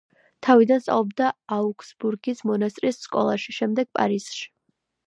თავიდან 0.45 0.81
სწავლობდა 0.85 1.27
აუგსბურგის 1.57 2.43
მონასტრის 2.53 3.01
სკოლაში, 3.07 3.57
შემდეგ 3.61 3.95
პარიზში. 4.01 4.47